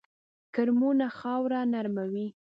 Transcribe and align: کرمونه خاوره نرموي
کرمونه 0.55 1.07
خاوره 1.19 1.61
نرموي 1.73 2.27